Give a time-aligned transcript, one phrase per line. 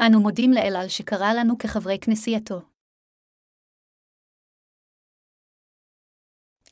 [0.00, 2.60] אנו מודים לאל על שקרא לנו כחברי כנסייתו.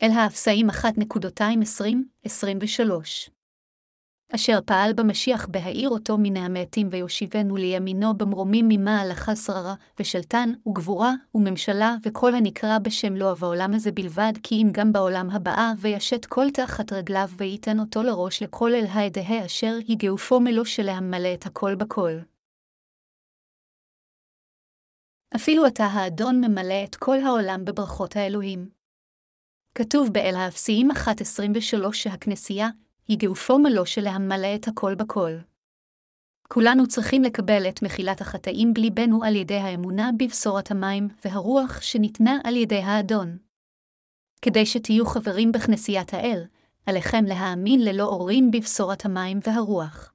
[0.03, 3.35] אל האפסאים 1.220-23
[4.35, 11.13] אשר פעל במשיח בהעיר אותו מן המעטים ויושיבנו לימינו במרומים ממעל לך שררה, ושלטן, וגבורה,
[11.35, 16.51] וממשלה, וכל הנקרא בשם לא בעולם הזה בלבד, כי אם גם בעולם הבאה, וישת כל
[16.51, 22.19] תחת רגליו, וייתן אותו לראש לכל אל העדה אשר יגעופו מלוא שלהמלא את הכל בכל.
[25.37, 28.69] אפילו אתה האדון ממלא את כל העולם בברכות האלוהים.
[29.75, 32.69] כתוב באל האפסיים 1.23 שהכנסייה
[33.09, 35.31] היא גאופו מלוא שלהמלא את הכל בכל.
[36.49, 42.57] כולנו צריכים לקבל את מחילת החטאים בליבנו על ידי האמונה בבשורת המים והרוח שניתנה על
[42.57, 43.39] ידי האדון.
[44.43, 46.45] כדי שתהיו חברים בכנסיית האל,
[46.87, 50.14] עליכם להאמין ללא עוררין בבשורת המים והרוח.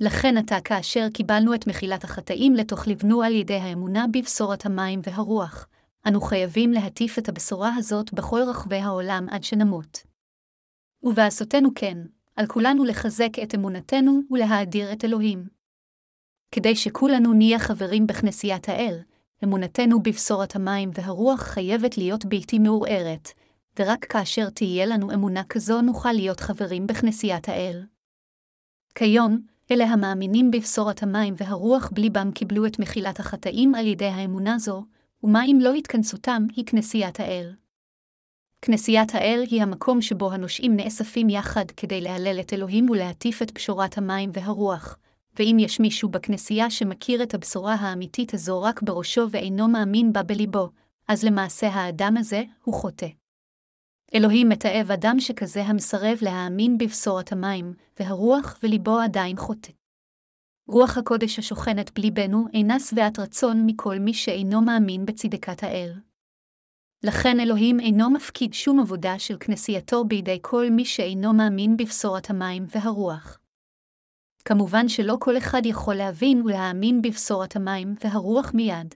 [0.00, 5.68] לכן עתה כאשר קיבלנו את מחילת החטאים לתוך לבנו על ידי האמונה בבשורת המים והרוח,
[6.08, 10.02] אנו חייבים להטיף את הבשורה הזאת בכל רחבי העולם עד שנמות.
[11.02, 11.98] ובעשותנו כן,
[12.36, 15.48] על כולנו לחזק את אמונתנו ולהאדיר את אלוהים.
[16.50, 18.98] כדי שכולנו נהיה חברים בכנסיית האל,
[19.44, 23.28] אמונתנו בבשורת המים והרוח חייבת להיות בלתי מעורערת,
[23.78, 27.84] ורק כאשר תהיה לנו אמונה כזו נוכל להיות חברים בכנסיית האל.
[28.94, 34.84] כיום, אלה המאמינים בבשורת המים והרוח בליבם קיבלו את מחילת החטאים על ידי האמונה זו,
[35.22, 37.52] ומה אם לא התכנסותם היא כנסיית האל.
[38.62, 43.98] כנסיית האל היא המקום שבו הנושעים נאספים יחד כדי להלל את אלוהים ולהטיף את פשורת
[43.98, 44.98] המים והרוח,
[45.38, 50.68] ואם יש מישהו בכנסייה שמכיר את הבשורה האמיתית הזו רק בראשו ואינו מאמין בה בליבו,
[51.08, 53.06] אז למעשה האדם הזה הוא חוטא.
[54.14, 59.72] אלוהים מתעב אדם שכזה המסרב להאמין בבשורת המים, והרוח וליבו עדיין חוטא.
[60.68, 65.92] רוח הקודש השוכנת בליבנו אינה שבעת רצון מכל מי שאינו מאמין בצדקת האל.
[67.04, 72.66] לכן אלוהים אינו מפקיד שום עבודה של כנסייתו בידי כל מי שאינו מאמין בבשורת המים
[72.68, 73.38] והרוח.
[74.44, 78.94] כמובן שלא כל אחד יכול להבין ולהאמין בבשורת המים והרוח מיד.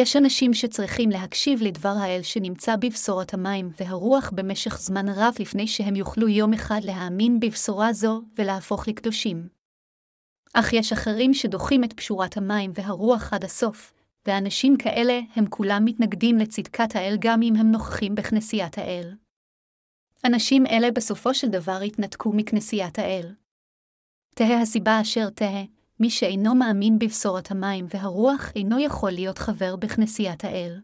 [0.00, 5.96] יש אנשים שצריכים להקשיב לדבר האל שנמצא בבשורת המים והרוח במשך זמן רב לפני שהם
[5.96, 9.48] יוכלו יום אחד להאמין בבשורה זו ולהפוך לקדושים.
[10.54, 13.92] אך יש אחרים שדוחים את פשורת המים והרוח עד הסוף,
[14.26, 19.14] ואנשים כאלה הם כולם מתנגדים לצדקת האל גם אם הם נוכחים בכנסיית האל.
[20.24, 23.34] אנשים אלה בסופו של דבר התנתקו מכנסיית האל.
[24.34, 25.64] תהא הסיבה אשר תהא,
[26.00, 30.80] מי שאינו מאמין בבשורת המים והרוח אינו יכול להיות חבר בכנסיית האל.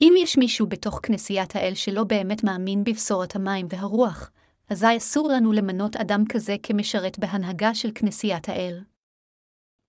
[0.00, 4.30] אם יש מישהו בתוך כנסיית האל שלא באמת מאמין בבשורת המים והרוח,
[4.70, 8.80] אזי אסור לנו למנות אדם כזה כמשרת בהנהגה של כנסיית האל.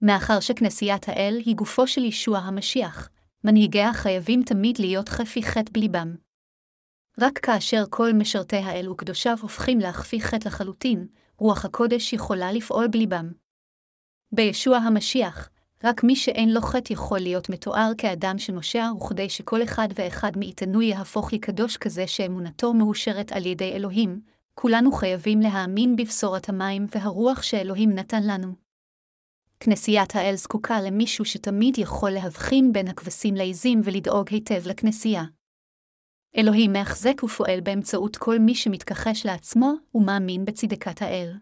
[0.01, 3.09] מאחר שכנסיית האל היא גופו של ישוע המשיח,
[3.43, 6.15] מנהיגיה חייבים תמיד להיות חפי חטא בליבם.
[7.21, 11.07] רק כאשר כל משרתי האל וקדושיו הופכים להכפי חטא לחלוטין,
[11.37, 13.31] רוח הקודש יכולה לפעול בליבם.
[14.31, 15.49] בישוע המשיח,
[15.83, 20.81] רק מי שאין לו חטא יכול להיות מתואר כאדם שנושע, וכדי שכל אחד ואחד מאיתנו
[20.81, 24.21] יהפוך לקדוש כזה שאמונתו מאושרת על ידי אלוהים,
[24.53, 28.53] כולנו חייבים להאמין בבשורת המים והרוח שאלוהים נתן לנו.
[29.59, 35.23] כנסיית האל זקוקה למישהו שתמיד יכול להבחין בין הכבשים לעזים ולדאוג היטב לכנסייה.
[36.37, 41.33] אלוהים מאחזק ופועל באמצעות כל מי שמתכחש לעצמו ומאמין בצדקת האל.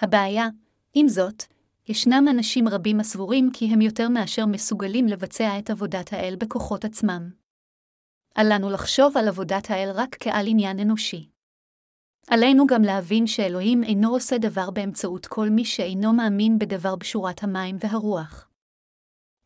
[0.00, 0.48] הבעיה,
[0.94, 1.44] עם זאת,
[1.88, 7.30] ישנם אנשים רבים הסבורים כי הם יותר מאשר מסוגלים לבצע את עבודת האל בכוחות עצמם.
[8.38, 11.28] אל לנו לחשוב על עבודת האל רק כעל עניין אנושי.
[12.26, 17.76] עלינו גם להבין שאלוהים אינו עושה דבר באמצעות כל מי שאינו מאמין בדבר בשורת המים
[17.80, 18.48] והרוח.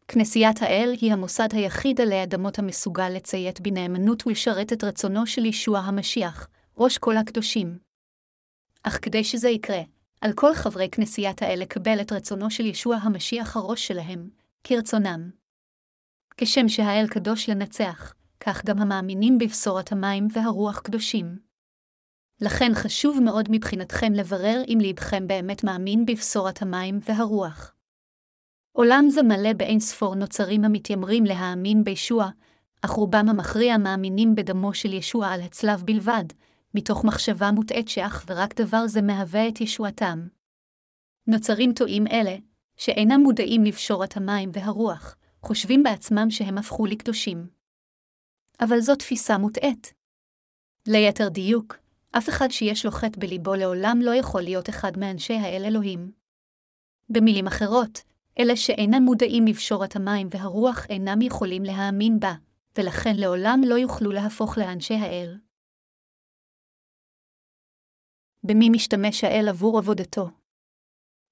[0.09, 5.79] כנסיית האל היא המוסד היחיד עלי אדמות המסוגל לציית בנאמנות ולשרת את רצונו של ישוע
[5.79, 6.49] המשיח,
[6.79, 7.79] ראש כל הקדושים.
[8.83, 9.81] אך כדי שזה יקרה,
[10.21, 14.29] על כל חברי כנסיית האל לקבל את רצונו של ישוע המשיח הראש שלהם,
[14.65, 15.31] כרצונם.
[16.37, 21.39] כשם שהאל קדוש לנצח, כך גם המאמינים בבשורת המים והרוח קדושים.
[22.41, 27.75] לכן חשוב מאוד מבחינתכם לברר אם ליבכם באמת מאמין בבשורת המים והרוח.
[28.73, 32.29] עולם זה מלא באין ספור נוצרים המתיימרים להאמין בישוע,
[32.83, 36.25] אך רובם המכריע מאמינים בדמו של ישוע על הצלב בלבד,
[36.77, 40.29] מתוך מחשבה מוטעית שאך ורק דבר זה מהווה את ישועתם.
[41.27, 42.37] נוצרים טועים אלה,
[42.77, 47.47] שאינם מודעים לבשורת המים והרוח, חושבים בעצמם שהם הפכו לקדושים.
[48.61, 49.95] אבל זו תפיסה מוטעית.
[50.87, 51.77] ליתר דיוק,
[52.13, 56.13] אף אחד שיש לו חטא בליבו לעולם לא יכול להיות אחד מאנשי האל אלוהים.
[57.09, 58.03] במילים אחרות,
[58.39, 62.35] אלה שאינם מודעים לבשורת המים והרוח אינם יכולים להאמין בה,
[62.79, 65.39] ולכן לעולם לא יוכלו להפוך לאנשי האל.
[68.47, 70.31] במי משתמש האל עבור עבודתו?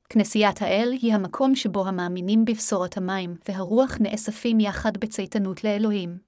[0.09, 6.19] כנסיית האל היא המקום שבו המאמינים בבשורת המים והרוח נאספים יחד בצייתנות לאלוהים.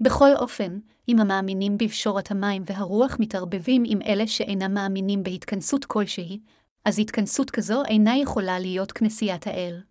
[0.00, 0.78] בכל אופן,
[1.08, 6.40] אם המאמינים בבשורת המים והרוח מתערבבים עם אלה שאינם מאמינים בהתכנסות כלשהי,
[6.84, 9.82] אז התכנסות כזו אינה יכולה להיות כנסיית האל.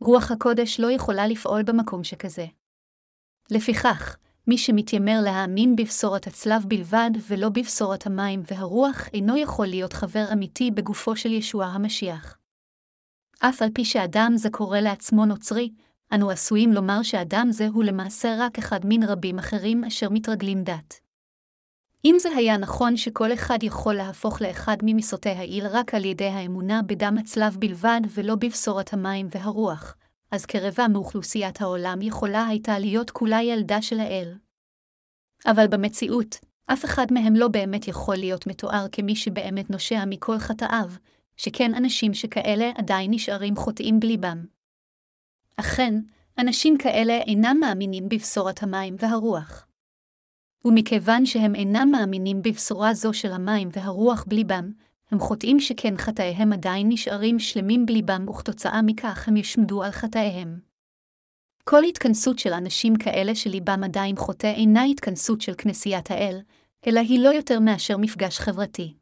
[0.00, 2.46] רוח הקודש לא יכולה לפעול במקום שכזה.
[3.50, 10.24] לפיכך, מי שמתיימר להאמין בבשורת הצלב בלבד ולא בבשורת המים והרוח, אינו יכול להיות חבר
[10.32, 12.38] אמיתי בגופו של ישוע המשיח.
[13.40, 15.70] אף על פי שאדם זה קורא לעצמו נוצרי,
[16.12, 21.00] אנו עשויים לומר שאדם זה הוא למעשה רק אחד מן רבים אחרים אשר מתרגלים דת.
[22.04, 26.82] אם זה היה נכון שכל אחד יכול להפוך לאחד ממיסותי העיל רק על ידי האמונה
[26.82, 29.96] בדם הצלב בלבד ולא בבשורת המים והרוח,
[30.34, 34.34] אז כרבע מאוכלוסיית העולם יכולה הייתה להיות כולה ילדה של האל.
[35.46, 40.90] אבל במציאות, אף אחד מהם לא באמת יכול להיות מתואר כמי שבאמת נושע מכל חטאיו,
[41.36, 44.44] שכן אנשים שכאלה עדיין נשארים חוטאים בליבם.
[45.56, 45.94] אכן,
[46.38, 49.66] אנשים כאלה אינם מאמינים בבשורת המים והרוח.
[50.64, 54.72] ומכיוון שהם אינם מאמינים בבשורה זו של המים והרוח בליבם,
[55.14, 60.58] הם חוטאים שכן חטאיהם עדיין נשארים שלמים בליבם, וכתוצאה מכך הם יושמדו על חטאיהם.
[61.64, 66.40] כל התכנסות של אנשים כאלה שליבם עדיין חוטא אינה התכנסות של כנסיית האל,
[66.86, 68.94] אלא היא לא יותר מאשר מפגש חברתי.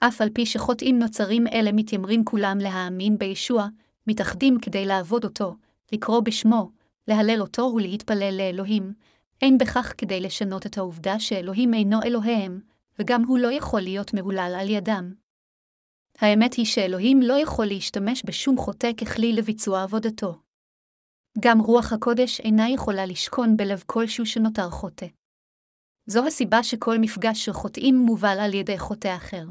[0.00, 3.66] אף על פי שחוטאים נוצרים אלה מתיימרים כולם להאמין בישוע,
[4.06, 5.56] מתאחדים כדי לעבוד אותו,
[5.92, 6.70] לקרוא בשמו,
[7.08, 8.92] להלל אותו ולהתפלל לאלוהים,
[9.42, 12.60] אין בכך כדי לשנות את העובדה שאלוהים אינו אלוהיהם,
[12.98, 15.14] וגם הוא לא יכול להיות מהולל על ידם.
[16.18, 20.34] האמת היא שאלוהים לא יכול להשתמש בשום חוטא ככלי לביצוע עבודתו.
[21.40, 25.06] גם רוח הקודש אינה יכולה לשכון בלב כלשהו שנותר חוטא.
[26.06, 29.44] זו הסיבה שכל מפגש של חוטאים מובל על ידי חוטא אחר.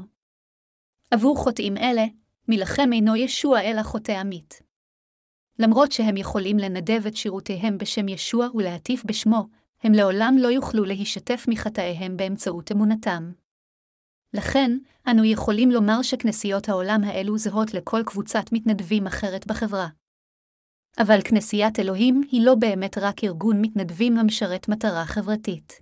[1.10, 2.04] עבור חוטאים אלה,
[2.48, 4.62] מלחם אינו ישוע אלא חוטא עמית.
[5.58, 9.46] למרות שהם יכולים לנדב את שירותיהם בשם ישוע ולהטיף בשמו,
[9.84, 13.32] הם לעולם לא יוכלו להישתף מחטאיהם באמצעות אמונתם.
[14.34, 14.78] לכן,
[15.10, 19.88] אנו יכולים לומר שכנסיות העולם האלו זהות לכל קבוצת מתנדבים אחרת בחברה.
[20.98, 25.80] אבל כנסיית אלוהים היא לא באמת רק ארגון מתנדבים המשרת מטרה חברתית.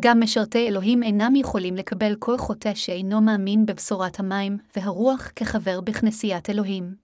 [0.00, 6.50] גם משרתי אלוהים אינם יכולים לקבל כל חוטא שאינו מאמין בבשורת המים והרוח כחבר בכנסיית
[6.50, 6.96] אלוהים.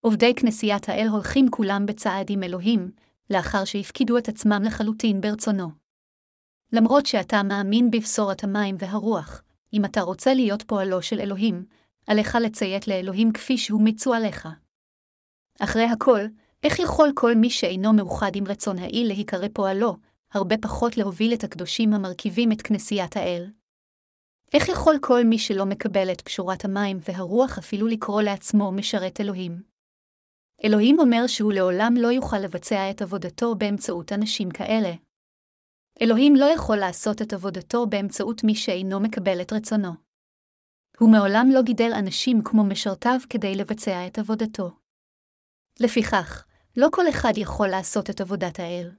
[0.00, 2.90] עובדי כנסיית האל הולכים כולם בצעד עם אלוהים,
[3.30, 5.68] לאחר שהפקידו את עצמם לחלוטין ברצונו.
[6.72, 9.42] למרות שאתה מאמין בבשורת המים והרוח,
[9.72, 11.64] אם אתה רוצה להיות פועלו של אלוהים,
[12.06, 14.48] עליך לציית לאלוהים כפי שהוא מצו עליך.
[15.60, 16.20] אחרי הכל,
[16.62, 19.96] איך יכול כל מי שאינו מאוחד עם רצון האל להיקרא פועלו,
[20.32, 23.50] הרבה פחות להוביל את הקדושים המרכיבים את כנסיית האל?
[24.54, 29.73] איך יכול כל מי שלא מקבל את פשורת המים והרוח אפילו לקרוא לעצמו משרת אלוהים?
[30.64, 34.92] אלוהים אומר שהוא לעולם לא יוכל לבצע את עבודתו באמצעות אנשים כאלה.
[36.02, 39.92] אלוהים לא יכול לעשות את עבודתו באמצעות מי שאינו מקבל את רצונו.
[40.98, 44.70] הוא מעולם לא גידל אנשים כמו משרתיו כדי לבצע את עבודתו.
[45.80, 48.90] לפיכך, לא כל אחד יכול לעשות את עבודת האל.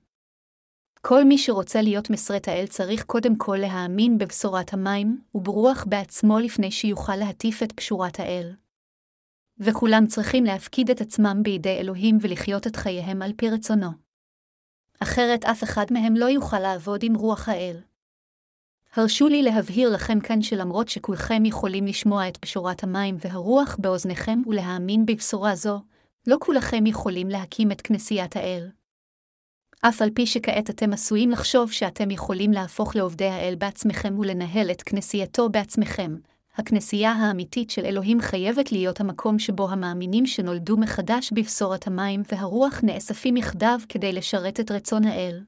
[1.01, 6.71] כל מי שרוצה להיות משרת האל צריך קודם כל להאמין בבשורת המים וברוח בעצמו לפני
[6.71, 8.64] שיוכל להטיף את פשורת האל.
[9.59, 13.89] וכולם צריכים להפקיד את עצמם בידי אלוהים ולחיות את חייהם על פי רצונו.
[14.99, 17.77] אחרת אף אחד מהם לא יוכל לעבוד עם רוח האל.
[18.93, 25.05] הרשו לי להבהיר לכם כאן שלמרות שכולכם יכולים לשמוע את בשורת המים והרוח באוזניכם ולהאמין
[25.05, 25.81] בבשורה זו,
[26.27, 28.69] לא כולכם יכולים להקים את כנסיית האל.
[29.81, 34.81] אף על פי שכעת אתם עשויים לחשוב שאתם יכולים להפוך לעובדי האל בעצמכם ולנהל את
[34.81, 36.15] כנסייתו בעצמכם,
[36.57, 43.37] הכנסייה האמיתית של אלוהים חייבת להיות המקום שבו המאמינים שנולדו מחדש בבשורת המים והרוח נאספים
[43.37, 45.43] יחדיו כדי לשרת את רצון האל.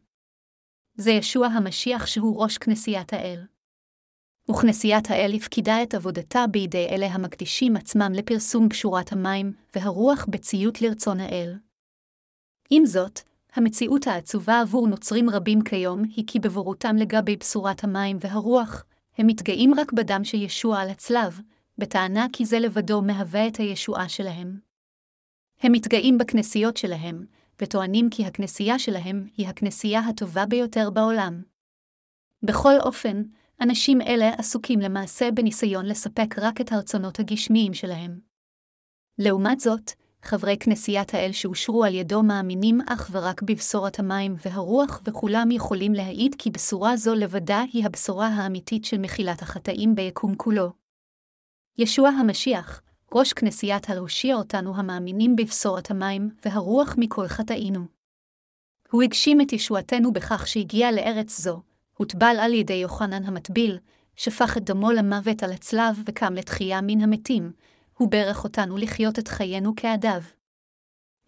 [0.95, 3.45] זה ישוע המשיח שהוא ראש כנסיית האל.
[4.51, 11.19] וכנסיית האל הפקידה את עבודתה בידי אלה המקדישים עצמם לפרסום בשורת המים והרוח בציות לרצון
[11.19, 11.55] האל.
[12.69, 13.19] עם זאת,
[13.53, 18.83] המציאות העצובה עבור נוצרים רבים כיום היא כי בבורותם לגבי בשורת המים והרוח,
[19.17, 21.39] הם מתגאים רק בדם של ישוע על הצלב,
[21.77, 24.59] בטענה כי זה לבדו מהווה את הישועה שלהם.
[25.59, 27.25] הם מתגאים בכנסיות שלהם,
[27.61, 31.41] וטוענים כי הכנסייה שלהם היא הכנסייה הטובה ביותר בעולם.
[32.43, 33.23] בכל אופן,
[33.61, 38.19] אנשים אלה עסוקים למעשה בניסיון לספק רק את הרצונות הגשמיים שלהם.
[39.19, 45.51] לעומת זאת, חברי כנסיית האל שאושרו על ידו מאמינים אך ורק בבשורת המים והרוח, וכולם
[45.51, 50.71] יכולים להעיד כי בשורה זו לבדה היא הבשורה האמיתית של מחילת החטאים ביקום כולו.
[51.77, 52.81] ישוע המשיח,
[53.13, 57.85] ראש כנסיית הלהושיע אותנו המאמינים בבשורת המים והרוח מכל חטאינו.
[58.91, 61.61] הוא הגשים את ישועתנו בכך שהגיע לארץ זו,
[61.97, 63.77] הוטבל על ידי יוחנן המטביל,
[64.15, 67.51] שפך את דמו למוות על הצלב וקם לתחייה מן המתים,
[67.97, 70.21] הוא ברך אותנו לחיות את חיינו כעדיו.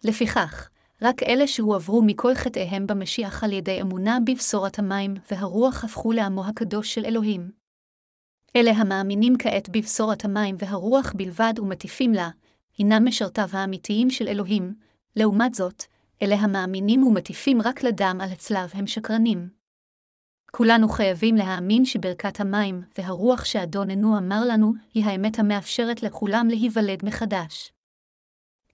[0.04, 0.70] לפיכך,
[1.02, 6.94] רק אלה שהועברו מכל חטאיהם במשיח על ידי אמונה בבשורת המים והרוח הפכו לעמו הקדוש
[6.94, 7.50] של אלוהים.
[8.56, 12.30] אלה המאמינים כעת בבשורת המים והרוח בלבד ומטיפים לה,
[12.78, 14.74] הינם משרתיו האמיתיים של אלוהים,
[15.16, 15.84] לעומת זאת,
[16.22, 19.59] אלה המאמינים ומטיפים רק לדם על הצלב הם שקרנים.
[20.50, 27.72] כולנו חייבים להאמין שברכת המים והרוח שאדוננו אמר לנו, היא האמת המאפשרת לכולם להיוולד מחדש.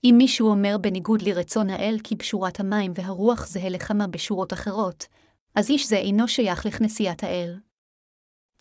[0.05, 5.07] אם מישהו אומר בניגוד לרצון האל כי בשורת המים והרוח זהה לכמה בשורות אחרות,
[5.55, 7.59] אז איש זה אינו שייך לכנסיית האל.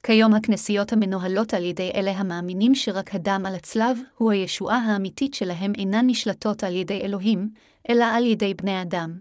[0.03, 5.73] כיום הכנסיות המנוהלות על ידי אלה המאמינים שרק הדם על הצלב הוא הישועה האמיתית שלהם
[5.77, 7.49] אינן נשלטות על ידי אלוהים,
[7.89, 9.19] אלא על ידי בני אדם.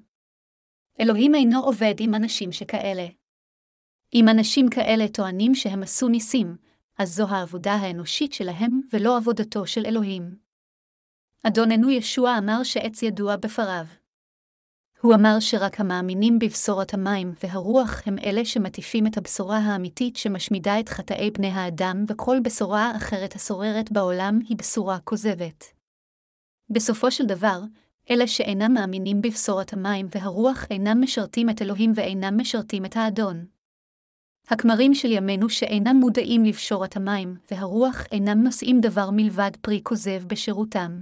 [1.01, 3.07] אלוהים אינו עובד עם אנשים שכאלה.
[4.15, 6.57] אם אנשים כאלה טוענים שהם עשו ניסים,
[6.99, 10.37] אז זו העבודה האנושית שלהם ולא עבודתו של אלוהים.
[11.43, 13.85] אדוננו ישוע אמר שעץ ידוע בפריו.
[15.01, 20.89] הוא אמר שרק המאמינים בבשורת המים והרוח הם אלה שמטיפים את הבשורה האמיתית שמשמידה את
[20.89, 25.65] חטאי בני האדם, וכל בשורה אחרת השוררת בעולם היא בשורה כוזבת.
[26.71, 27.61] בסופו של דבר,
[28.11, 33.54] אלה שאינם מאמינים בבשורת המים והרוח אינם משרתים את אלוהים ואינם משרתים את האדון.
[34.49, 41.01] הכמרים של ימינו שאינם מודעים לבשורת המים והרוח אינם נושאים דבר מלבד פרי כוזב בשירותם.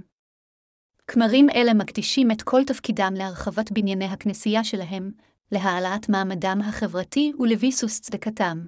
[1.07, 5.11] כמרים אלה מקדישים את כל תפקידם להרחבת בנייני הכנסייה שלהם,
[5.51, 8.65] להעלאת מעמדם החברתי ולביסוס צדקתם.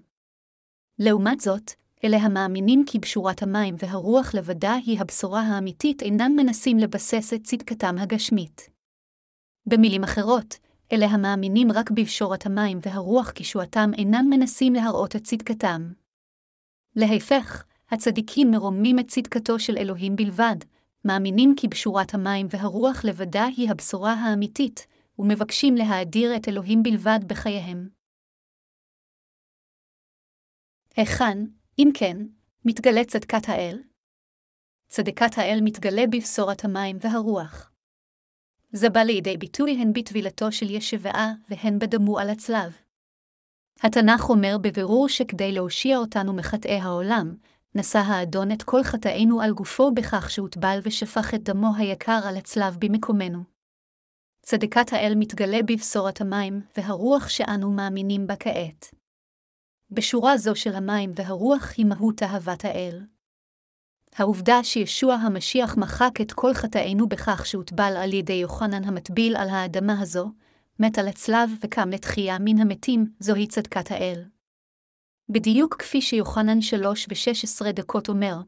[1.00, 1.72] לעומת זאת,
[2.04, 7.96] אלה המאמינים כי בשורת המים והרוח לבדה היא הבשורה האמיתית אינם מנסים לבסס את צדקתם
[8.00, 8.70] הגשמית.
[9.66, 10.56] במילים אחרות,
[10.92, 15.94] אלה המאמינים רק בבשורת המים והרוח כישועתם אינם מנסים להראות את צדקתם.
[16.96, 20.56] להפך, הצדיקים מרומים את צדקתו של אלוהים בלבד,
[21.06, 24.88] מאמינים כי בשורת המים והרוח לבדה היא הבשורה האמיתית,
[25.20, 27.90] ומבקשים להאדיר את אלוהים בלבד בחייהם.
[30.98, 31.38] היכן,
[31.80, 32.18] אם כן,
[32.66, 33.84] מתגלה צדקת האל?
[34.88, 37.75] צדקת האל מתגלה בבשורת המים והרוח.
[38.76, 42.78] זה בא לידי ביטוי הן בטבילתו של ישבעה והן בדמו על הצלב.
[43.82, 47.36] התנ"ך אומר בבירור שכדי להושיע אותנו מחטאי העולם,
[47.76, 52.78] נשא האדון את כל חטאינו על גופו בכך שהוטבל ושפך את דמו היקר על הצלב
[52.80, 53.44] במקומנו.
[54.42, 58.96] צדקת האל מתגלה בבשורת המים והרוח שאנו מאמינים בה כעת.
[59.92, 63.15] בשורה זו של המים והרוח היא מהות אהבת האל.
[64.18, 70.02] העובדה שישוע המשיח מחק את כל חטאינו בכך שהוטבל על ידי יוחנן המטביל על האדמה
[70.02, 70.32] הזו,
[70.80, 74.24] מת על הצלב וקם לתחייה מן המתים, זוהי צדקת האל.
[75.30, 78.42] בדיוק כפי שיוחנן שלוש ושש עשרה דקות אומר,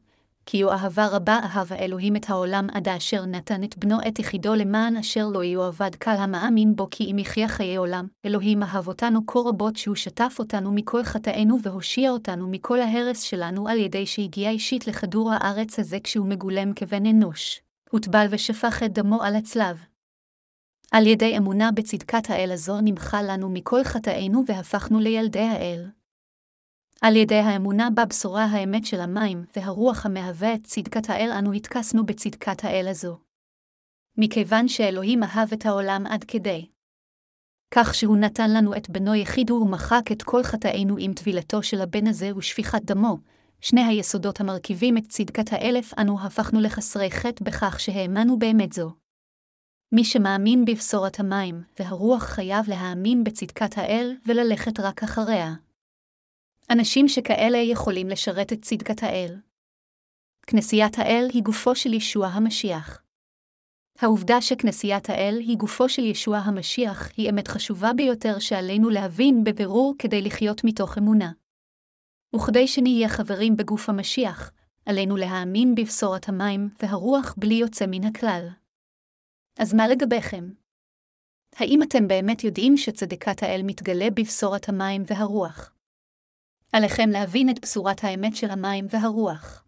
[0.50, 4.54] כי הוא אהבה רבה אהב האלוהים את העולם עד אשר נתן את בנו את יחידו
[4.54, 8.06] למען אשר לא יאבד קל המאמין בו כי אם יחיה חיי עולם.
[8.26, 13.68] אלוהים אהב אותנו כה רבות שהוא שטף אותנו מכל חטאינו והושיע אותנו מכל ההרס שלנו
[13.68, 17.62] על ידי שהגיע אישית לכדור הארץ הזה כשהוא מגולם כבן אנוש.
[17.90, 19.84] הוטבל ושפך את דמו על הצלב.
[20.92, 25.97] על ידי אמונה בצדקת האל הזו נמחה לנו מכל חטאינו והפכנו לילדי האל.
[27.02, 32.64] על ידי האמונה בבשורה האמת של המים והרוח המהווה את צדקת האל אנו התכסנו בצדקת
[32.64, 33.18] האל הזו.
[34.16, 36.66] מכיוון שאלוהים אהב את העולם עד כדי.
[37.74, 42.06] כך שהוא נתן לנו את בנו יחיד ומחק את כל חטאינו עם טבילתו של הבן
[42.06, 43.18] הזה ושפיכת דמו,
[43.60, 48.90] שני היסודות המרכיבים את צדקת האלף אנו הפכנו לחסרי חטא בכך שהאמנו באמת זו.
[49.92, 55.54] מי שמאמין בבשורת המים והרוח חייב להאמין בצדקת האל וללכת רק אחריה.
[56.70, 59.36] אנשים שכאלה יכולים לשרת את צדקת האל.
[60.46, 63.02] כנסיית האל היא גופו של ישוע המשיח.
[63.98, 69.94] העובדה שכנסיית האל היא גופו של ישוע המשיח היא אמת חשובה ביותר שעלינו להבין בבירור
[69.98, 71.32] כדי לחיות מתוך אמונה.
[72.36, 74.52] וכדי שנהיה חברים בגוף המשיח,
[74.86, 78.48] עלינו להאמין בבשורת המים והרוח בלי יוצא מן הכלל.
[79.58, 80.50] אז מה לגביכם?
[81.56, 85.77] האם אתם באמת יודעים שצדקת האל מתגלה בבשורת המים והרוח?
[86.72, 89.64] עליכם להבין את בשורת האמת של המים והרוח.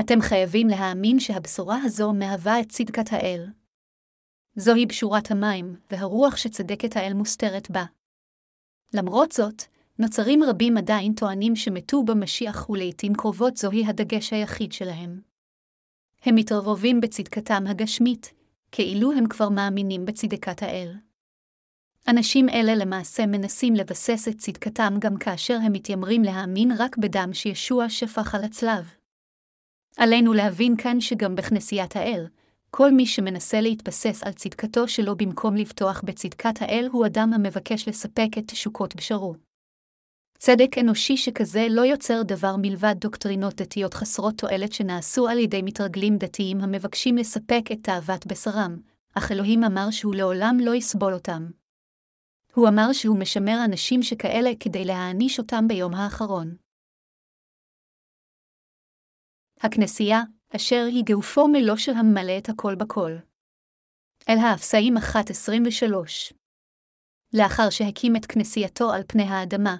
[0.00, 3.46] אתם חייבים להאמין שהבשורה הזו מהווה את צדקת האל.
[4.56, 7.84] זוהי בשורת המים, והרוח שצדקת האל מוסתרת בה.
[8.94, 9.62] למרות זאת,
[9.98, 15.20] נוצרים רבים עדיין טוענים שמתו במשיח ולעיתים קרובות זוהי הדגש היחיד שלהם.
[16.22, 18.32] הם מתרבבים בצדקתם הגשמית,
[18.72, 20.94] כאילו הם כבר מאמינים בצדקת האל.
[22.08, 27.88] אנשים אלה למעשה מנסים לבסס את צדקתם גם כאשר הם מתיימרים להאמין רק בדם שישוע
[27.88, 28.94] שפך על הצלב.
[29.96, 32.26] עלינו להבין כאן שגם בכנסיית האל,
[32.70, 38.28] כל מי שמנסה להתבסס על צדקתו שלו במקום לבטוח בצדקת האל הוא אדם המבקש לספק
[38.38, 39.34] את תשוקות בשרו.
[40.38, 46.16] צדק אנושי שכזה לא יוצר דבר מלבד דוקטרינות דתיות חסרות תועלת שנעשו על ידי מתרגלים
[46.16, 48.76] דתיים המבקשים לספק את תאוות בשרם,
[49.14, 51.61] אך אלוהים אמר שהוא לעולם לא יסבול אותם.
[52.54, 56.56] הוא אמר שהוא משמר אנשים שכאלה כדי להעניש אותם ביום האחרון.
[59.60, 60.20] הכנסייה,
[60.56, 63.12] אשר היא גאופו מלוא של המלא את הכל בכל.
[64.28, 66.34] אל האפסאים 1.23
[67.34, 69.76] לאחר שהקים את כנסייתו על פני האדמה,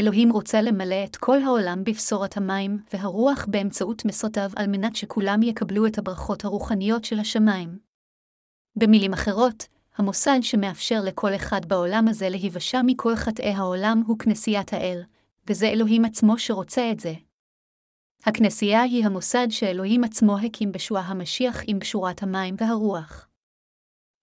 [0.00, 5.86] אלוהים רוצה למלא את כל העולם בבשורת המים והרוח באמצעות מסותיו על מנת שכולם יקבלו
[5.86, 7.78] את הברכות הרוחניות של השמיים.
[8.76, 15.02] במילים אחרות, המוסד שמאפשר לכל אחד בעולם הזה להיוושע מכל חטאי העולם הוא כנסיית האל,
[15.48, 17.14] וזה אלוהים עצמו שרוצה את זה.
[18.24, 23.28] הכנסייה היא המוסד שאלוהים עצמו הקים בשוע המשיח עם בשורת המים והרוח.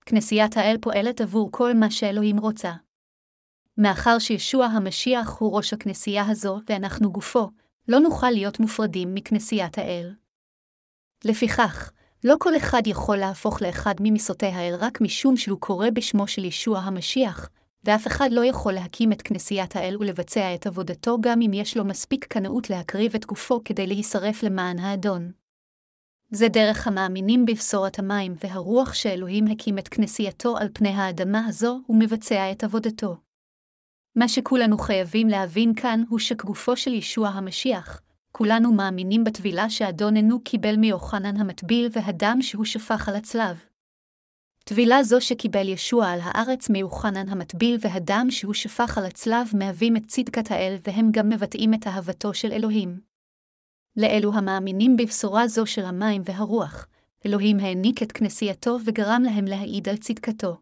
[0.05, 2.73] כנסיית האל פועלת עבור כל מה שאלוהים רוצה.
[3.77, 7.49] מאחר שישוע המשיח הוא ראש הכנסייה הזו ואנחנו גופו,
[7.87, 10.13] לא נוכל להיות מופרדים מכנסיית האל.
[11.25, 11.91] לפיכך,
[12.23, 16.79] לא כל אחד יכול להפוך לאחד ממיסותי האל רק משום שהוא קורא בשמו של ישוע
[16.79, 17.49] המשיח,
[17.83, 21.85] ואף אחד לא יכול להקים את כנסיית האל ולבצע את עבודתו גם אם יש לו
[21.85, 25.31] מספיק קנאות להקריב את גופו כדי להישרף למען האדון.
[26.31, 32.51] זה דרך המאמינים בבשורת המים והרוח שאלוהים הקים את כנסייתו על פני האדמה הזו ומבצע
[32.51, 33.17] את עבודתו.
[34.15, 38.01] מה שכולנו חייבים להבין כאן הוא שגופו של ישוע המשיח,
[38.37, 43.63] כולנו מאמינים בטבילה שאדוננו קיבל מיוחנן המטביל והדם שהוא שפך על הצלב.
[44.63, 50.05] טבילה זו שקיבל ישוע על הארץ מיוחנן המטביל והדם שהוא שפך על הצלב מהווים את
[50.07, 52.99] צדקת האל והם גם מבטאים את אהבתו של אלוהים.
[53.97, 56.87] לאלו המאמינים בבשורה זו של המים והרוח,
[57.25, 60.57] אלוהים העניק את כנסייתו וגרם להם להעיד על צדקתו.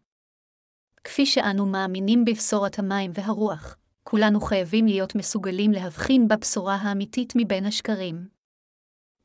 [1.04, 8.28] כפי שאנו מאמינים בבשורת המים והרוח, כולנו חייבים להיות מסוגלים להבחין בבשורה האמיתית מבין השקרים.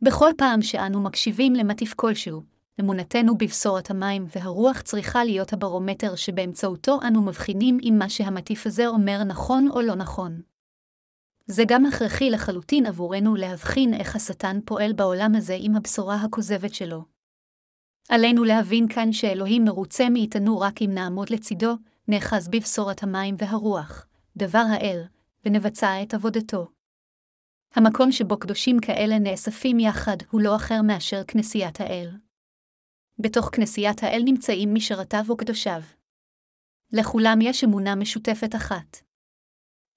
[0.03, 2.43] בכל פעם שאנו מקשיבים למטיף כלשהו,
[2.81, 9.25] אמונתנו בבשורת המים והרוח צריכה להיות הברומטר שבאמצעותו אנו מבחינים אם מה שהמטיף הזה אומר
[9.25, 10.41] נכון או לא נכון.
[11.47, 17.05] זה גם הכרחי לחלוטין עבורנו להבחין איך השטן פועל בעולם הזה עם הבשורה הכוזבת שלו.
[18.09, 21.75] עלינו להבין כאן שאלוהים מרוצה מאיתנו רק אם נעמוד לצידו,
[22.09, 25.03] נאחז בבשורת המים והרוח, דבר האל,
[25.45, 26.67] ונבצע את עבודתו.
[27.75, 32.11] המקום שבו קדושים כאלה נאספים יחד הוא לא אחר מאשר כנסיית האל.
[33.19, 35.81] בתוך כנסיית האל נמצאים משרתיו וקדושיו.
[36.93, 38.97] לכולם יש אמונה משותפת אחת.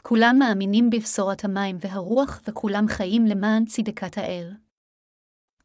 [0.02, 4.54] כולם מאמינים בבשורת המים והרוח וכולם חיים למען צדקת האל.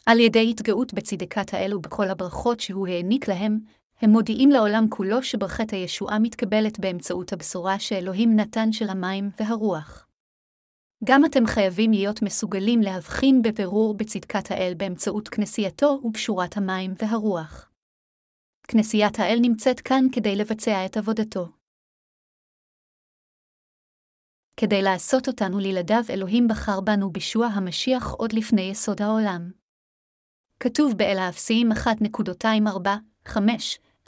[0.07, 3.59] על ידי התגאות בצדקת האל ובכל הברכות שהוא העניק להם,
[4.01, 10.07] הם מודיעים לעולם כולו שברכת הישועה מתקבלת באמצעות הבשורה שאלוהים נתן של המים והרוח.
[11.05, 17.71] גם אתם חייבים להיות מסוגלים להבחין בבירור בצדקת האל באמצעות כנסייתו ובשורת המים והרוח.
[18.69, 21.49] כנסיית האל נמצאת כאן כדי לבצע את עבודתו.
[24.57, 29.51] כדי לעשות אותנו לילדיו אלוהים בחר בנו בישוע המשיח עוד לפני יסוד העולם.
[30.61, 33.31] כתוב באל האפסיים 1.24-5,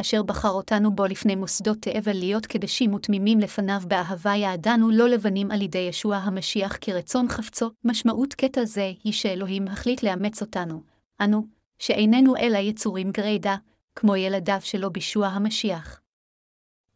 [0.00, 5.50] אשר בחר אותנו בו לפני מוסדות תאבל להיות קדשים ותמימים לפניו באהבה יעדנו לא לבנים
[5.50, 10.82] על ידי ישוע המשיח כרצון חפצו, משמעות קטע זה היא שאלוהים החליט לאמץ אותנו,
[11.20, 11.46] אנו,
[11.78, 13.56] שאיננו אלא יצורים גרידא,
[13.94, 16.00] כמו ילדיו שלו בישוע המשיח.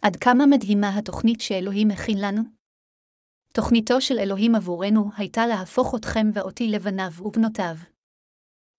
[0.03, 2.43] עד כמה מדהימה התוכנית שאלוהים הכין לנו?
[3.53, 7.75] תוכניתו של אלוהים עבורנו הייתה להפוך אתכם ואותי לבניו ובנותיו.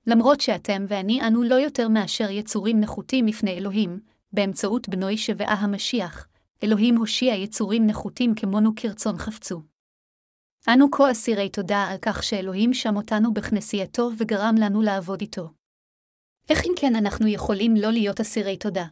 [0.07, 3.99] למרות שאתם ואני אנו לא יותר מאשר יצורים נחותים לפני אלוהים,
[4.33, 6.27] באמצעות בנוי שבעה המשיח,
[6.63, 9.61] אלוהים הושיע יצורים נחותים כמונו כרצון חפצו.
[10.67, 15.49] אנו כה אסירי תודה על כך שאלוהים שם אותנו בכנסייתו וגרם לנו לעבוד איתו.
[16.49, 18.85] איך אם כן אנחנו יכולים לא להיות אסירי תודה?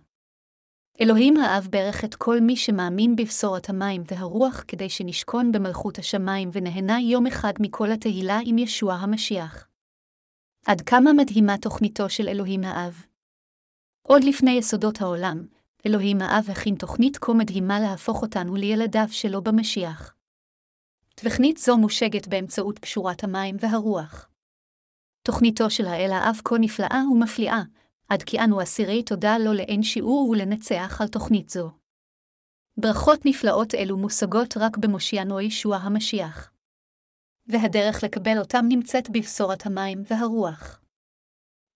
[1.02, 7.02] אלוהים האב ברך את כל מי שמאמין בבשורת המים והרוח כדי שנשכון במלכות השמיים ונהנה
[7.02, 9.68] יום אחד מכל התהילה עם ישוע המשיח.
[10.66, 13.06] עד כמה מדהימה תוכניתו של אלוהים האב.
[14.02, 15.46] עוד לפני יסודות העולם,
[15.86, 20.16] אלוהים האב הכין תוכנית כה מדהימה להפוך אותנו לילדיו שלו במשיח.
[21.16, 24.30] תוכנית זו מושגת באמצעות פשורת המים והרוח.
[25.24, 27.62] תוכניתו של האל האב כה נפלאה ומפליאה,
[28.10, 31.72] עד כי אנו אסירי תודה לו לאין שיעור ולנצח על תוכנית זו.
[32.78, 36.52] ברכות נפלאות אלו מושגות רק במושיענו ישוע המשיח.
[37.48, 40.82] והדרך לקבל אותם נמצאת בבשורת המים והרוח.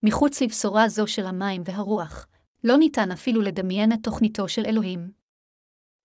[0.06, 2.26] מחוץ לבשורה זו של המים והרוח,
[2.64, 5.10] לא ניתן אפילו לדמיין את תוכניתו של אלוהים.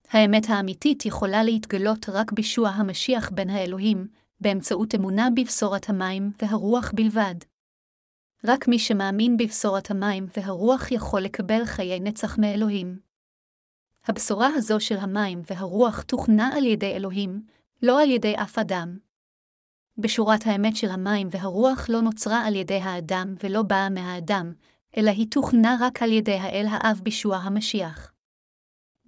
[0.08, 4.08] האמת האמיתית יכולה להתגלות רק בישוע המשיח בין האלוהים,
[4.40, 7.34] באמצעות אמונה בבשורת המים והרוח בלבד.
[8.44, 12.98] רק מי שמאמין בבשורת המים והרוח יכול לקבל חיי נצח מאלוהים.
[14.06, 17.42] הבשורה הזו של המים והרוח תוכנה על ידי אלוהים,
[17.82, 18.98] לא על ידי אף אדם.
[20.00, 24.52] בשורת האמת של המים והרוח לא נוצרה על ידי האדם ולא באה מהאדם,
[24.96, 28.12] אלא היא תוכנה רק על ידי האל האב בישוע המשיח.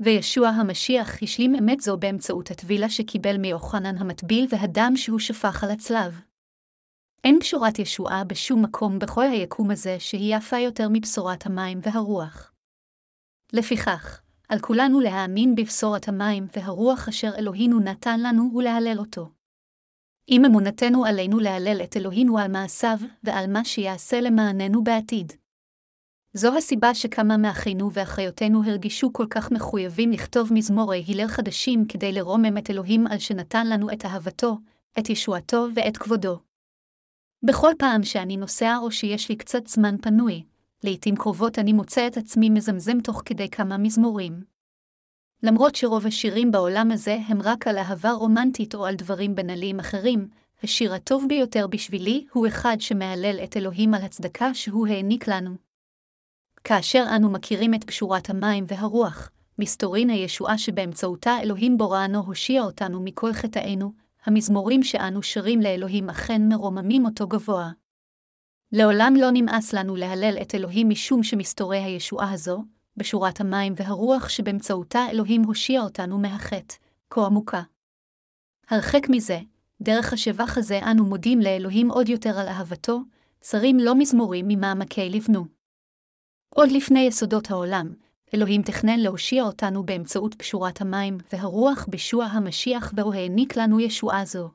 [0.00, 6.20] וישוע המשיח השלים אמת זו באמצעות הטבילה שקיבל מיוחנן המטביל והדם שהוא שפך על הצלב.
[7.24, 12.52] אין בשורת ישועה בשום מקום בכל היקום הזה שהיא יפה יותר מבשורת המים והרוח.
[13.52, 19.41] לפיכך, על כולנו להאמין בבשורת המים והרוח אשר אלוהינו נתן לנו ולהלל אותו.
[20.26, 25.32] עם אמונתנו עלינו להלל את אלוהינו על מעשיו ועל מה שיעשה למעננו בעתיד.
[26.34, 32.58] זו הסיבה שכמה מאחינו ואחיותינו הרגישו כל כך מחויבים לכתוב מזמורי הלל חדשים כדי לרומם
[32.58, 34.58] את אלוהים על שנתן לנו את אהבתו,
[34.98, 36.38] את ישועתו ואת כבודו.
[37.42, 40.42] בכל פעם שאני נוסע או שיש לי קצת זמן פנוי,
[40.84, 44.51] לעתים קרובות אני מוצא את עצמי מזמזם תוך כדי כמה מזמורים.
[45.42, 50.28] למרות שרוב השירים בעולם הזה הם רק על אהבה רומנטית או על דברים בנאליים אחרים,
[50.62, 55.50] השיר הטוב ביותר בשבילי הוא אחד שמהלל את אלוהים על הצדקה שהוא העניק לנו.
[56.64, 63.32] כאשר אנו מכירים את קשורת המים והרוח, מסתורין הישועה שבאמצעותה אלוהים בוראנו הושיע אותנו מכל
[63.32, 63.92] חטאינו,
[64.26, 67.70] המזמורים שאנו שרים לאלוהים אכן מרוממים אותו גבוה.
[68.72, 72.64] לעולם לא נמאס לנו להלל את אלוהים משום שמסתורי הישועה הזו,
[72.96, 76.74] בשורת המים והרוח שבאמצעותה אלוהים הושיע אותנו מהחטא,
[77.10, 77.62] כה עמוקה.
[78.68, 79.38] הרחק מזה,
[79.82, 83.00] דרך השבח הזה אנו מודים לאלוהים עוד יותר על אהבתו,
[83.44, 85.44] שרים לא מזמורים ממעמקי לבנו.
[86.54, 87.94] עוד לפני יסודות העולם,
[88.34, 94.50] אלוהים תכנן להושיע אותנו באמצעות קשורת המים והרוח בישוע המשיח והוא העניק לנו ישועה זו.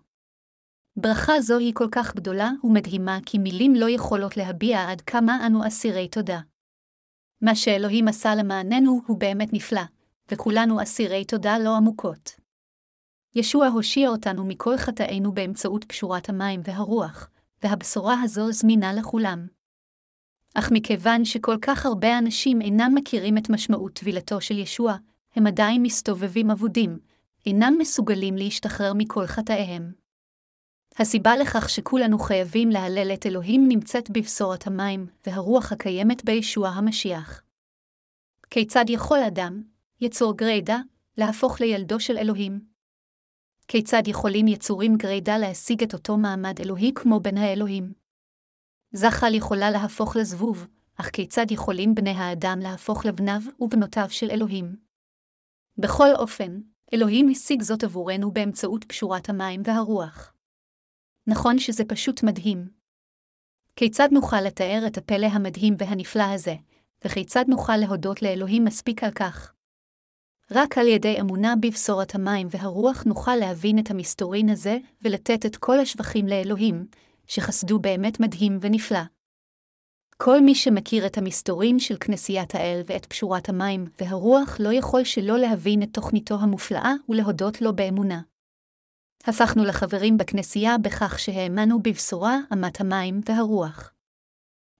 [0.97, 5.67] ברכה זו היא כל כך גדולה ומדהימה כי מילים לא יכולות להביע עד כמה אנו
[5.67, 6.39] אסירי תודה.
[7.41, 9.81] מה שאלוהים עשה למעננו הוא באמת נפלא,
[10.31, 12.31] וכולנו אסירי תודה לא עמוקות.
[13.35, 17.29] ישוע הושיע אותנו מכל חטאינו באמצעות קשורת המים והרוח,
[17.63, 19.47] והבשורה הזו זמינה לכולם.
[20.53, 24.95] אך מכיוון שכל כך הרבה אנשים אינם מכירים את משמעות טבילתו של ישוע,
[25.35, 26.99] הם עדיין מסתובבים אבודים,
[27.45, 30.06] אינם מסוגלים להשתחרר מכל חטאיהם.
[30.99, 37.41] הסיבה לכך שכולנו חייבים להלל את אלוהים נמצאת בבשורת המים והרוח הקיימת בישוע המשיח.
[38.49, 39.63] כיצד יכול אדם,
[40.01, 40.77] יצור גרידא,
[41.17, 42.59] להפוך לילדו של אלוהים?
[43.67, 47.93] כיצד יכולים יצורים גרידא להשיג את אותו מעמד אלוהי כמו בן האלוהים?
[48.91, 54.75] זחל יכולה להפוך לזבוב, אך כיצד יכולים בני האדם להפוך לבניו ובנותיו של אלוהים?
[55.77, 56.59] בכל אופן,
[56.93, 60.36] אלוהים השיג זאת עבורנו באמצעות פשורת המים והרוח.
[61.27, 62.69] נכון שזה פשוט מדהים.
[63.75, 66.55] כיצד נוכל לתאר את הפלא המדהים והנפלא הזה,
[67.05, 69.53] וכיצד נוכל להודות לאלוהים מספיק על כך?
[70.51, 75.79] רק על ידי אמונה בבשורת המים והרוח נוכל להבין את המסתורין הזה ולתת את כל
[75.79, 76.87] השבחים לאלוהים,
[77.27, 79.03] שחסדו באמת מדהים ונפלא.
[80.17, 85.37] כל מי שמכיר את המסתורין של כנסיית האל ואת פשורת המים והרוח לא יכול שלא
[85.37, 88.21] להבין את תוכניתו המופלאה ולהודות לו באמונה.
[89.27, 93.93] הפכנו לחברים בכנסייה בכך שהאמנו בבשורה, אמת המים והרוח.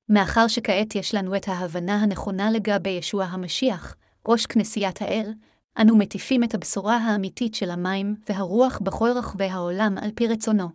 [0.10, 3.96] מאחר שכעת יש לנו את ההבנה הנכונה לגבי ישוע המשיח,
[4.28, 5.34] ראש כנסיית האל,
[5.82, 10.70] אנו מטיפים את הבשורה האמיתית של המים והרוח בכל רחבי העולם על פי רצונו.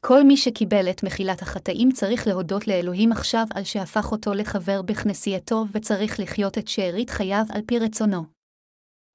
[0.00, 5.64] כל מי שקיבל את מחילת החטאים צריך להודות לאלוהים עכשיו על שהפך אותו לחבר בכנסייתו
[5.72, 8.37] וצריך לחיות את שארית חייו על פי רצונו.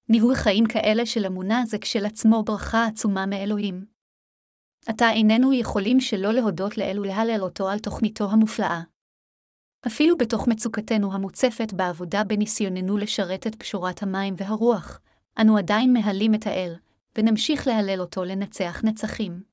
[0.10, 3.86] ניהול חיים כאלה של אמונה זה כשלעצמו ברכה עצומה מאלוהים.
[4.86, 8.82] עתה איננו יכולים שלא להודות לאל ולהלל אותו על תוכניתו המופלאה.
[9.88, 15.00] אפילו בתוך מצוקתנו המוצפת בעבודה בניסיוננו לשרת את פשורת המים והרוח,
[15.42, 16.76] אנו עדיין מהלים את האל,
[17.18, 19.44] ונמשיך להלל אותו לנצח נצחים.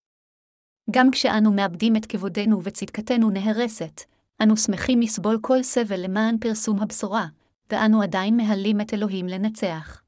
[0.91, 4.01] גם כשאנו מאבדים את כבודנו וצדקתנו נהרסת,
[4.43, 7.27] אנו שמחים לסבול כל סבל למען פרסום הבשורה,
[7.71, 10.03] ואנו עדיין מהלים את אלוהים לנצח.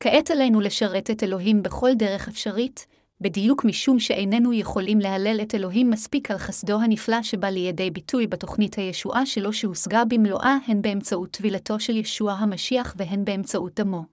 [0.00, 2.86] כעת עלינו לשרת את אלוהים בכל דרך אפשרית,
[3.20, 8.74] בדיוק משום שאיננו יכולים להלל את אלוהים מספיק על חסדו הנפלא שבא לידי ביטוי בתוכנית
[8.74, 14.04] הישועה שלו שהושגה במלואה הן באמצעות טבילתו של ישוע המשיח והן באמצעות דמו.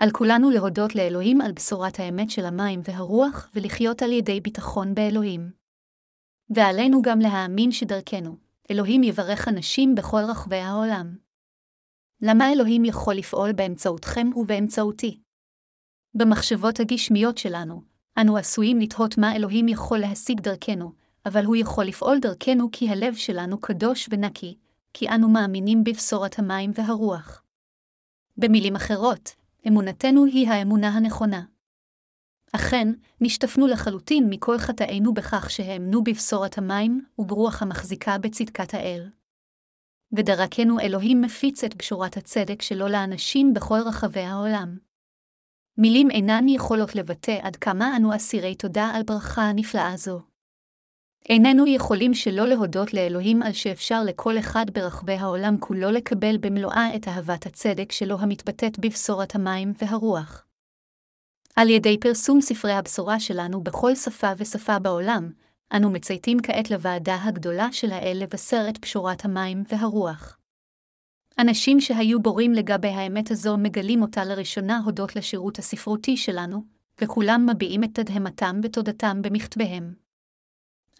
[0.00, 5.50] על כולנו להודות לאלוהים על בשורת האמת של המים והרוח, ולחיות על ידי ביטחון באלוהים.
[6.50, 8.36] ועלינו גם להאמין שדרכנו,
[8.70, 11.27] אלוהים יברך אנשים בכל רחבי העולם.
[12.22, 15.20] למה אלוהים יכול לפעול באמצעותכם ובאמצעותי?
[16.14, 17.82] במחשבות הגשמיות שלנו,
[18.20, 20.92] אנו עשויים לתהות מה אלוהים יכול להשיג דרכנו,
[21.26, 24.56] אבל הוא יכול לפעול דרכנו כי הלב שלנו קדוש ונקי,
[24.94, 27.42] כי אנו מאמינים בבשורת המים והרוח.
[28.36, 29.34] במילים אחרות,
[29.68, 31.42] אמונתנו היא האמונה הנכונה.
[32.52, 32.88] אכן,
[33.20, 39.08] נשטפנו לחלוטין מכל חטאינו בכך שהאמנו בבשורת המים וברוח המחזיקה בצדקת האל.
[40.12, 44.78] ודרכנו אלוהים מפיץ את בשורת הצדק שלו לאנשים בכל רחבי העולם.
[45.78, 50.20] מילים אינן יכולות לבטא עד כמה אנו אסירי תודה על ברכה הנפלאה זו.
[51.28, 57.08] איננו יכולים שלא להודות לאלוהים על שאפשר לכל אחד ברחבי העולם כולו לקבל במלואה את
[57.08, 60.44] אהבת הצדק שלו המתבטאת בבשורת המים והרוח.
[61.56, 65.30] על ידי פרסום ספרי הבשורה שלנו בכל שפה ושפה בעולם,
[65.76, 70.38] אנו מצייתים כעת לוועדה הגדולה של האל לבשר את פשורת המים והרוח.
[71.38, 76.62] אנשים שהיו בורים לגבי האמת הזו מגלים אותה לראשונה הודות לשירות הספרותי שלנו,
[77.00, 79.94] וכולם מביעים את תדהמתם ותודתם במכתביהם.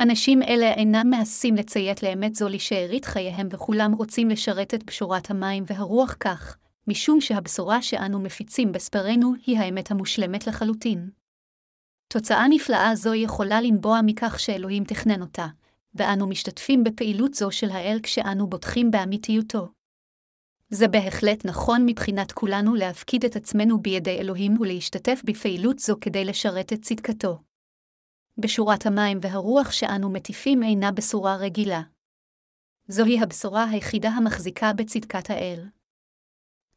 [0.00, 5.64] אנשים אלה אינם מהססים לציית לאמת זו לשארית חייהם וכולם רוצים לשרת את בשורת המים
[5.66, 6.56] והרוח כך,
[6.88, 11.10] משום שהבשורה שאנו מפיצים בספרנו היא האמת המושלמת לחלוטין.
[12.08, 15.46] תוצאה נפלאה זו יכולה לנבוע מכך שאלוהים תכנן אותה,
[15.94, 19.68] ואנו משתתפים בפעילות זו של האל כשאנו בוטחים באמיתיותו.
[20.70, 26.72] זה בהחלט נכון מבחינת כולנו להפקיד את עצמנו בידי אלוהים ולהשתתף בפעילות זו כדי לשרת
[26.72, 27.38] את צדקתו.
[28.38, 31.82] בשורת המים והרוח שאנו מטיפים אינה בשורה רגילה.
[32.88, 35.64] זוהי הבשורה היחידה המחזיקה בצדקת האל.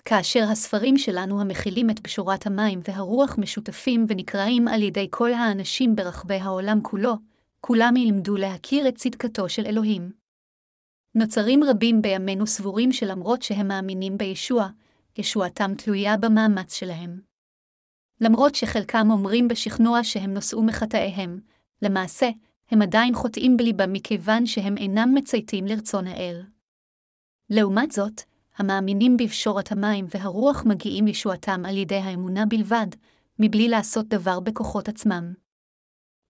[0.05, 6.35] כאשר הספרים שלנו המכילים את בשורת המים והרוח משותפים ונקראים על ידי כל האנשים ברחבי
[6.35, 7.13] העולם כולו,
[7.61, 10.11] כולם ילמדו להכיר את צדקתו של אלוהים.
[11.15, 14.67] נוצרים רבים בימינו סבורים שלמרות שהם מאמינים בישוע,
[15.17, 17.21] ישועתם תלויה במאמץ שלהם.
[18.21, 21.39] למרות שחלקם אומרים בשכנוע שהם נושאו מחטאיהם,
[21.81, 22.29] למעשה,
[22.71, 26.41] הם עדיין חוטאים בליבם מכיוון שהם אינם מצייתים לרצון האל.
[27.49, 28.21] לעומת זאת,
[28.61, 32.87] המאמינים בפשורת המים והרוח מגיעים לישועתם על ידי האמונה בלבד,
[33.39, 35.33] מבלי לעשות דבר בכוחות עצמם.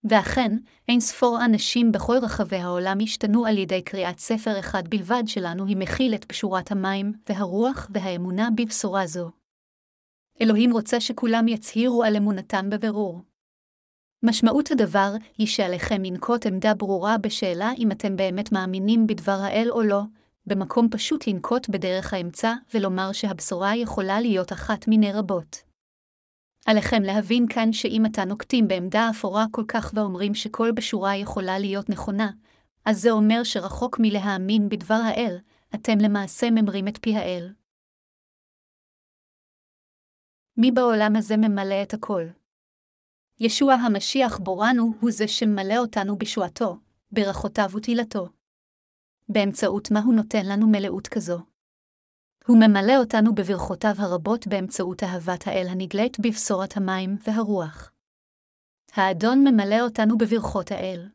[0.04, 0.58] ואכן,
[0.90, 5.78] אין ספור אנשים בכל רחבי העולם השתנו על ידי קריאת ספר אחד בלבד שלנו היא
[5.78, 9.30] מכיל את פשורת המים והרוח והאמונה בבשורה זו.
[10.42, 13.22] אלוהים רוצה שכולם יצהירו על אמונתם בבירור.
[14.24, 19.84] משמעות הדבר היא שעליכם לנקוט עמדה ברורה בשאלה אם אתם באמת מאמינים בדבר האל או
[19.84, 20.02] לא,
[20.46, 25.58] במקום פשוט לנקוט בדרך האמצע ולומר שהבשורה יכולה להיות אחת מיני רבות.
[26.66, 31.90] עליכם להבין כאן שאם אתם נוקטים בעמדה אפורה כל כך ואומרים שכל בשורה יכולה להיות
[31.90, 32.32] נכונה,
[32.86, 35.38] אז זה אומר שרחוק מלהאמין בדבר האל,
[35.76, 37.54] אתם למעשה ממרים את פי האל.
[40.58, 42.24] מי בעולם הזה ממלא את הכל?
[43.40, 46.78] ישוע המשיח בורנו הוא זה שממלא אותנו בשועתו,
[47.12, 48.41] ברכותיו ותהילתו.
[49.32, 51.40] באמצעות מה הוא נותן לנו מלאות כזו.
[52.48, 57.92] הוא ממלא אותנו בברכותיו הרבות באמצעות אהבת האל הנגלית בבשורת המים והרוח.
[58.94, 61.10] האדון ממלא אותנו בברכות האל.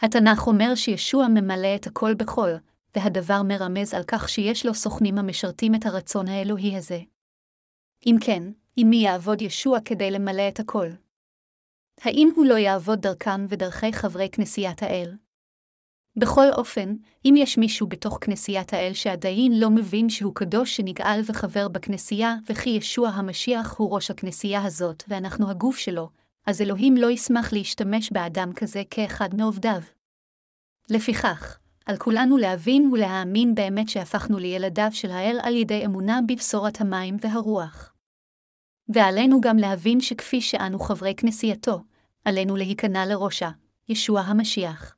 [0.00, 2.50] התנ"ך אומר שישוע ממלא את הכל בכל,
[2.96, 6.98] והדבר מרמז על כך שיש לו סוכנים המשרתים את הרצון האלוהי הזה.
[8.06, 8.42] אם כן,
[8.76, 10.88] עם מי יעבוד ישוע כדי למלא את הכל?
[12.00, 15.16] האם הוא לא יעבוד דרכם ודרכי חברי כנסיית האל?
[16.18, 21.68] בכל אופן, אם יש מישהו בתוך כנסיית האל שעדיין לא מבין שהוא קדוש שנגאל וחבר
[21.68, 26.08] בכנסייה, וכי ישוע המשיח הוא ראש הכנסייה הזאת ואנחנו הגוף שלו,
[26.46, 29.80] אז אלוהים לא ישמח להשתמש באדם כזה כאחד מעובדיו.
[30.90, 37.16] לפיכך, על כולנו להבין ולהאמין באמת שהפכנו לילדיו של האל על ידי אמונה בבשורת המים
[37.20, 37.92] והרוח.
[38.88, 41.80] ועלינו גם להבין שכפי שאנו חברי כנסייתו,
[42.24, 43.50] עלינו להיכנע לראשה,
[43.88, 44.97] ישוע המשיח.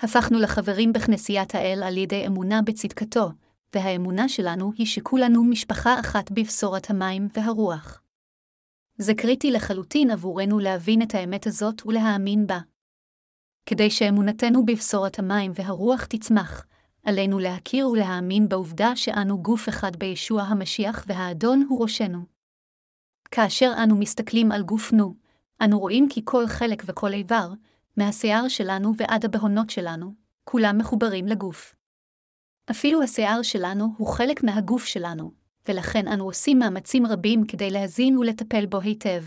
[0.00, 3.30] הפכנו לחברים בכנסיית האל על ידי אמונה בצדקתו,
[3.74, 8.02] והאמונה שלנו היא שכולנו משפחה אחת בבשורת המים והרוח.
[8.98, 12.58] זה קריטי לחלוטין עבורנו להבין את האמת הזאת ולהאמין בה.
[13.66, 16.66] כדי שאמונתנו בבשורת המים והרוח תצמח,
[17.04, 22.18] עלינו להכיר ולהאמין בעובדה שאנו גוף אחד בישוע המשיח והאדון הוא ראשנו.
[23.30, 25.14] כאשר אנו מסתכלים על גופנו,
[25.64, 27.48] אנו רואים כי כל חלק וכל איבר,
[27.98, 31.74] מהשיער שלנו ועד הבהונות שלנו, כולם מחוברים לגוף.
[32.70, 35.32] אפילו השיער שלנו הוא חלק מהגוף שלנו,
[35.68, 39.24] ולכן אנו עושים מאמצים רבים כדי להזין ולטפל בו היטב.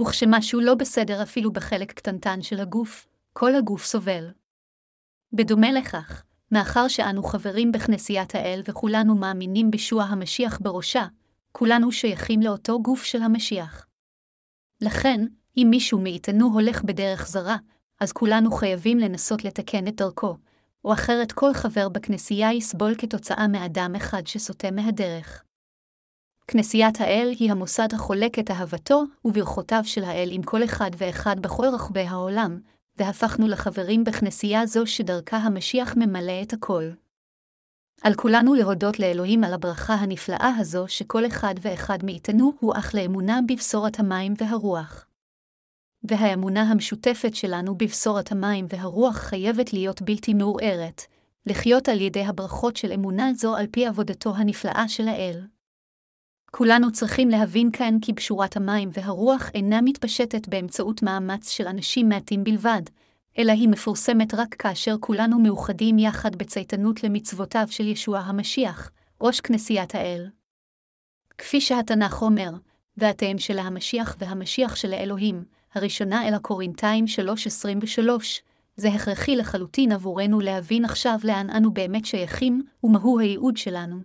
[0.00, 4.30] וכשמשהו לא בסדר אפילו בחלק קטנטן של הגוף, כל הגוף סובל.
[5.32, 11.06] בדומה לכך, מאחר שאנו חברים בכנסיית האל וכולנו מאמינים בישוע המשיח בראשה,
[11.52, 13.86] כולנו שייכים לאותו גוף של המשיח.
[14.80, 15.20] לכן,
[15.56, 17.56] אם מישהו מאיתנו הולך בדרך זרה,
[18.00, 20.36] אז כולנו חייבים לנסות לתקן את דרכו,
[20.84, 25.44] או אחרת כל חבר בכנסייה יסבול כתוצאה מאדם אחד שסוטה מהדרך.
[26.46, 31.66] כנסיית האל היא המוסד החולק את אהבתו וברכותיו של האל עם כל אחד ואחד בכל
[31.74, 32.60] רחבי העולם,
[32.96, 36.84] והפכנו לחברים בכנסייה זו שדרכה המשיח ממלא את הכל.
[38.02, 43.40] על כולנו להודות לאלוהים על הברכה הנפלאה הזו שכל אחד ואחד מאיתנו הוא אך לאמונה
[43.48, 45.06] בבשורת המים והרוח.
[46.04, 51.02] והאמונה המשותפת שלנו בבשורת המים והרוח חייבת להיות בלתי מעורערת,
[51.46, 55.40] לחיות על ידי הברכות של אמונה זו על פי עבודתו הנפלאה של האל.
[56.50, 62.44] כולנו צריכים להבין כאן כי בשורת המים והרוח אינה מתפשטת באמצעות מאמץ של אנשים מעטים
[62.44, 62.82] בלבד,
[63.38, 69.94] אלא היא מפורסמת רק כאשר כולנו מאוחדים יחד בצייתנות למצוותיו של ישוע המשיח, ראש כנסיית
[69.94, 70.26] האל.
[71.38, 72.50] כפי שהתנ"ך אומר,
[72.96, 78.10] ואתם של המשיח והמשיח של האלוהים, הראשונה אל הקורינתיים 3.23,
[78.76, 83.96] זה הכרחי לחלוטין עבורנו להבין עכשיו לאן אנו באמת שייכים, ומהו הייעוד שלנו.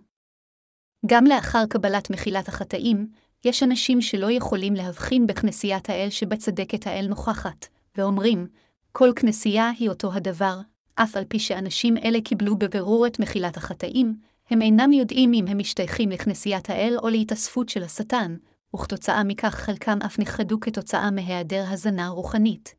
[1.06, 3.08] גם לאחר קבלת מחילת החטאים,
[3.44, 8.46] יש אנשים שלא יכולים להבחין בכנסיית האל שבצדקת האל נוכחת, ואומרים,
[8.92, 10.60] כל כנסייה היא אותו הדבר,
[10.94, 14.16] אף על פי שאנשים אלה קיבלו בבירור את מחילת החטאים,
[14.50, 18.36] הם אינם יודעים אם הם משתייכים לכנסיית האל או להתאספות של השטן,
[18.74, 22.74] וכתוצאה מכך חלקם אף נכחדו כתוצאה מהיעדר הזנה רוחנית.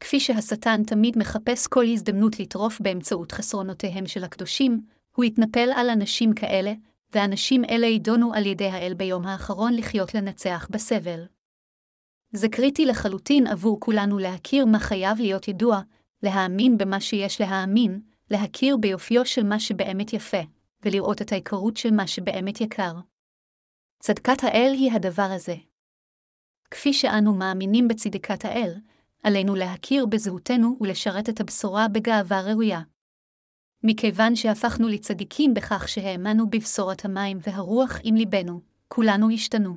[0.00, 4.80] כפי שהשטן תמיד מחפש כל הזדמנות לטרוף באמצעות חסרונותיהם של הקדושים,
[5.16, 6.72] הוא יתנפל על אנשים כאלה,
[7.12, 11.24] ואנשים אלה יידונו על ידי האל ביום האחרון לחיות לנצח בסבל.
[12.32, 15.80] זה קריטי לחלוטין עבור כולנו להכיר מה חייב להיות ידוע,
[16.22, 20.42] להאמין במה שיש להאמין, להכיר ביופיו של מה שבאמת יפה,
[20.84, 22.92] ולראות את ההיכרות של מה שבאמת יקר.
[23.98, 25.54] צדקת האל היא הדבר הזה.
[26.70, 28.74] כפי שאנו מאמינים בצדקת האל,
[29.22, 32.80] עלינו להכיר בזהותנו ולשרת את הבשורה בגאווה ראויה.
[33.82, 39.76] מכיוון שהפכנו לצדיקים בכך שהאמנו בבשורת המים והרוח עם ליבנו, כולנו השתנו.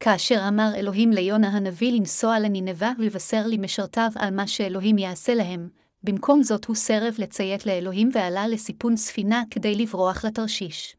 [0.00, 5.68] כאשר אמר אלוהים ליונה הנביא לנסוע לנינבה ולבשר למשרתיו על מה שאלוהים יעשה להם,
[6.02, 10.96] במקום זאת הוא סרב לציית לאלוהים ועלה לסיפון ספינה כדי לברוח לתרשיש.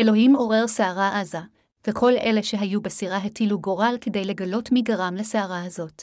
[0.00, 1.38] אלוהים עורר סערה עזה,
[1.86, 6.02] וכל אלה שהיו בסירה הטילו גורל כדי לגלות מי גרם לסערה הזאת.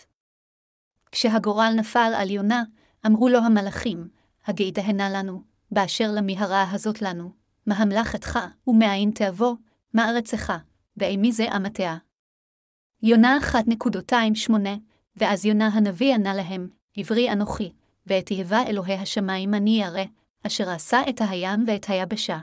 [1.11, 2.63] כשהגורל נפל על יונה,
[3.05, 4.07] אמרו לו המלאכים,
[4.45, 7.31] הגעתהנה לנו, באשר למיהרה הזאת לנו,
[7.65, 9.55] מה המלאכתך, ומאין תאבוא,
[9.93, 10.53] מה ארצך,
[10.97, 11.97] ואימי זה אמתיה.
[13.03, 13.37] יונה
[14.49, 14.51] 1.28,
[15.15, 17.73] ואז יונה הנביא ענה להם, עברי אנוכי,
[18.07, 20.03] ואת יהבה אלוהי השמיים אני ירא,
[20.47, 22.37] אשר עשה את הים ואת היבשה.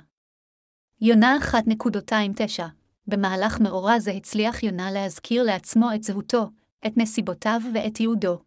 [1.00, 2.62] יונה 1.29
[3.06, 6.50] במהלך מאורע זה הצליח יונה להזכיר לעצמו את זהותו,
[6.86, 8.38] את נסיבותיו ואת ייעודו.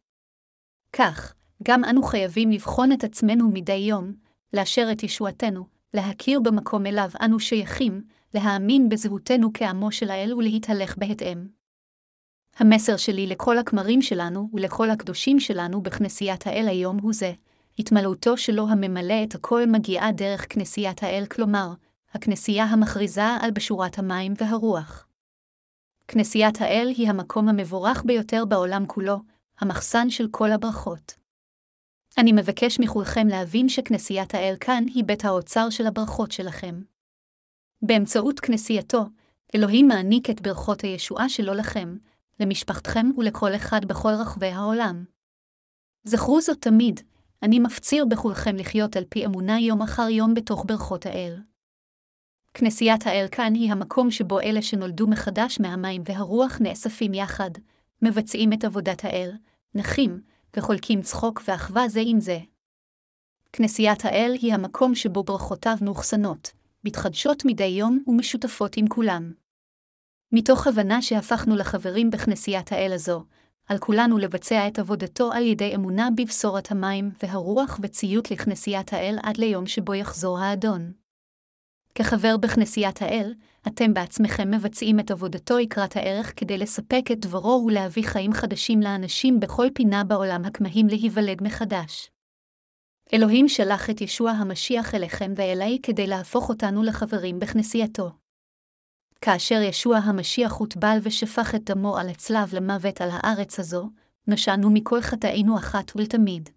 [0.93, 1.33] כך,
[1.63, 4.13] גם אנו חייבים לבחון את עצמנו מדי יום,
[4.53, 8.01] לאשר את ישועתנו, להכיר במקום אליו אנו שייכים,
[8.33, 11.47] להאמין בזהותנו כעמו של האל ולהתהלך בהתאם.
[12.57, 17.33] המסר שלי לכל הכמרים שלנו ולכל הקדושים שלנו בכנסיית האל היום הוא זה,
[17.79, 21.73] התמלאותו שלו הממלא את הכל מגיעה דרך כנסיית האל, כלומר,
[22.11, 25.07] הכנסייה המכריזה על בשורת המים והרוח.
[26.07, 29.17] כנסיית האל היא המקום המבורך ביותר בעולם כולו,
[29.59, 31.13] המחסן של כל הברכות.
[32.17, 36.81] אני מבקש מכולכם להבין שכנסיית האל כאן היא בית האוצר של הברכות שלכם.
[37.81, 39.05] באמצעות כנסייתו,
[39.55, 41.97] אלוהים מעניק את ברכות הישועה שלו לכם,
[42.39, 45.05] למשפחתכם ולכל אחד בכל רחבי העולם.
[46.03, 46.99] זכרו זאת תמיד,
[47.43, 51.41] אני מפציר בכולכם לחיות על פי אמונה יום אחר יום בתוך ברכות האל.
[52.59, 57.51] כנסיית האל כאן היא המקום שבו אלה שנולדו מחדש מהמים והרוח נאספים יחד,
[58.01, 59.31] מבצעים את עבודת האל,
[59.75, 60.21] נחים,
[60.57, 62.39] וחולקים צחוק ואחווה זה עם זה.
[63.53, 66.51] כנסיית האל היא המקום שבו ברכותיו מאוחסנות,
[66.85, 69.31] מתחדשות מדי יום ומשותפות עם כולם.
[70.31, 73.23] מתוך הבנה שהפכנו לחברים בכנסיית האל הזו,
[73.67, 79.37] על כולנו לבצע את עבודתו על ידי אמונה בבשורת המים והרוח וציות לכנסיית האל עד
[79.37, 81.06] ליום שבו יחזור האדון.
[81.97, 83.33] כחבר בכנסיית האל,
[83.67, 89.39] אתם בעצמכם מבצעים את עבודתו יקרת הערך כדי לספק את דברו ולהביא חיים חדשים לאנשים
[89.39, 92.09] בכל פינה בעולם הכמהים להיוולד מחדש.
[93.13, 98.11] אלוהים שלח את ישוע המשיח אליכם ואליי כדי להפוך אותנו לחברים בכנסייתו.
[99.21, 103.89] כאשר ישוע המשיח הוטבל ושפך את דמו על הצלב למוות על הארץ הזו,
[104.27, 106.49] נשענו מכל חטאינו אחת ולתמיד.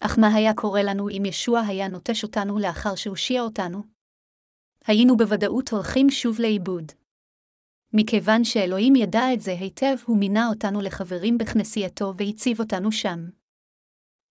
[0.00, 3.93] אך מה היה קורה לנו אם ישוע היה נוטש אותנו לאחר שהושיע אותנו?
[4.86, 6.92] היינו בוודאות הולכים שוב לאיבוד.
[7.92, 13.28] מכיוון שאלוהים ידע את זה היטב, הוא מינה אותנו לחברים בכנסייתו והציב אותנו שם.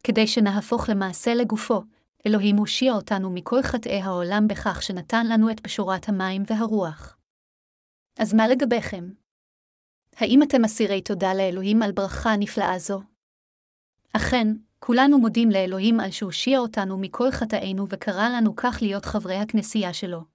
[0.04, 1.82] כדי שנהפוך למעשה לגופו,
[2.28, 7.18] אלוהים הושיע אותנו מכל חטאי העולם בכך שנתן לנו את בשורת המים והרוח.
[8.20, 9.10] אז מה לגביכם?
[10.16, 13.02] האם אתם אסירי תודה לאלוהים על ברכה נפלאה זו?
[14.14, 14.48] אכן,
[14.80, 20.33] כולנו מודים לאלוהים על שהושיע אותנו מכל חטאינו וקרא לנו כך להיות חברי הכנסייה שלו.